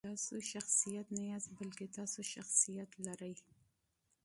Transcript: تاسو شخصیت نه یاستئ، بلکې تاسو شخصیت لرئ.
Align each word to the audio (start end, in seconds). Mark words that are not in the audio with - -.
تاسو 0.09 0.35
شخصیت 0.53 1.07
نه 1.17 1.23
یاستئ، 1.31 1.51
بلکې 1.59 1.85
تاسو 1.97 2.19
شخصیت 2.33 2.89
لرئ. 3.05 3.35